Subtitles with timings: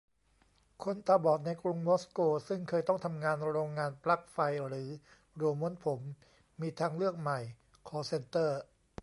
[0.83, 4.89] คนตาบอดในกรุงมอสโก ซึ่งเคยต้องทำงานโรงงานปลั๊กไฟหรือ
[5.35, 5.99] โรลม้วนผม:
[6.61, 7.39] มีทางเลือกใหม่
[7.87, 8.59] คอลล์เซ็นเตอร์